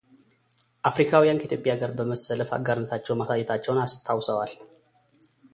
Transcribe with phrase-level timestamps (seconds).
[0.89, 4.55] አፍሪካዊያን ከኢትዮጵያ ጋር በመሰለፍ አጋርነታቸውን ማሳየታቸውን አስታውሰዋል።